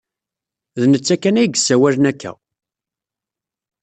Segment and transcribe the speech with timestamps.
[0.79, 2.31] D netta kan ay yessawalen akka.